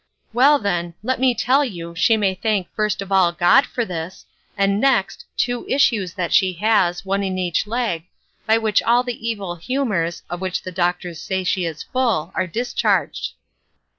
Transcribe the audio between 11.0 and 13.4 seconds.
say she is full, are discharged."